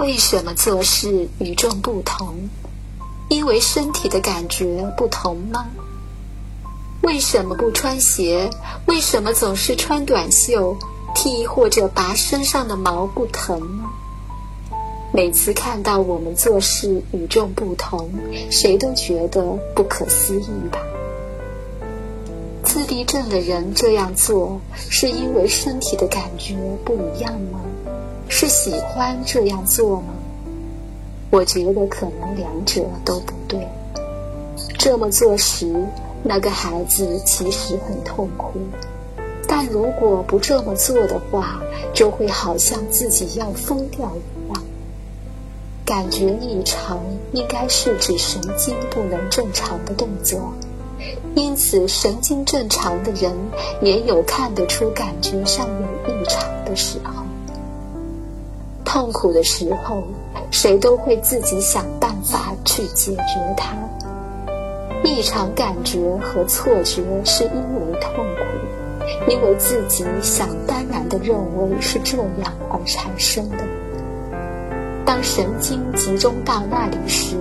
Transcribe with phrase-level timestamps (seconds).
[0.00, 2.48] 为什么做事与众不同？
[3.28, 5.66] 因为身体的感觉不同吗？
[7.02, 8.48] 为什么不穿鞋？
[8.86, 10.74] 为什么总是穿短袖？
[11.14, 13.90] 剃或者拔身上的毛不疼吗？
[15.12, 18.10] 每次看到我们做事与众不同，
[18.50, 20.78] 谁都觉得不可思议吧？
[22.80, 24.58] 自闭症的人这样做，
[24.88, 27.60] 是因为身体的感觉不一样吗？
[28.26, 30.14] 是喜欢这样做吗？
[31.28, 33.68] 我觉得可能两者都不对。
[34.78, 35.70] 这么做时，
[36.22, 38.52] 那个孩子其实很痛苦，
[39.46, 41.60] 但如果不这么做的话，
[41.92, 44.62] 就会好像自己要疯掉一样。
[45.84, 46.98] 感觉异常
[47.32, 50.54] 应该是指神经不能正常的动作，
[51.34, 53.32] 因此神经正常的人
[53.80, 57.22] 也有看得出感觉上有异常的时候。
[58.84, 60.02] 痛苦的时候，
[60.50, 63.76] 谁都会自己想办法去解决它。
[65.04, 73.58] 异常感觉和错觉是因为痛苦，因为自己想当然的认为是这样而产生的。
[75.10, 77.34] 当神经集中到那里时，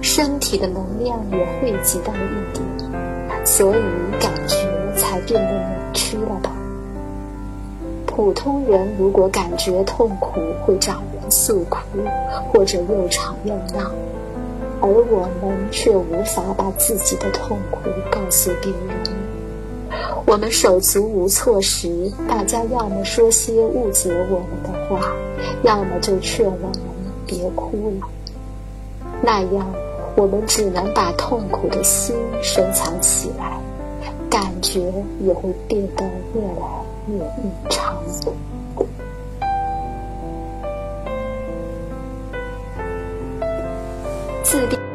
[0.00, 3.80] 身体的能量也汇集到一点，所以
[4.18, 4.56] 感觉
[4.96, 6.50] 才变得扭曲了吧？
[8.06, 11.78] 普通人如果感觉痛苦，会找人诉苦，
[12.52, 13.92] 或者又吵又闹。
[14.80, 17.78] 而我们却无法把自己的痛苦
[18.10, 18.80] 告诉别人。
[20.26, 25.12] 我们手足无措时，大家要么说些误解我们的话，
[25.62, 26.72] 要么就劝我们
[27.26, 28.08] 别哭了。
[29.22, 29.66] 那样，
[30.16, 33.58] 我们只能把痛苦的心深藏起来，
[34.28, 34.80] 感觉
[35.20, 37.96] 也会变得越来越异常。
[44.44, 44.91] 自闭。